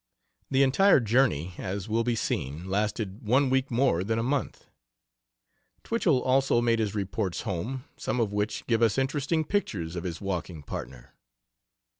The 0.49 0.63
entire 0.63 0.99
journey, 0.99 1.53
as 1.59 1.87
will 1.87 2.03
be 2.03 2.15
seen, 2.15 2.65
lasted 2.67 3.21
one 3.21 3.51
week 3.51 3.69
more 3.69 4.03
than 4.03 4.17
a 4.17 4.23
month. 4.23 4.65
Twichell 5.83 6.23
also 6.23 6.59
made 6.59 6.79
his 6.79 6.95
reports 6.95 7.41
home, 7.41 7.83
some 7.97 8.19
of 8.19 8.33
which 8.33 8.65
give 8.65 8.81
us 8.81 8.97
interesting 8.97 9.45
pictures 9.45 9.95
of 9.95 10.03
his 10.03 10.19
walking 10.19 10.63
partner. 10.63 11.13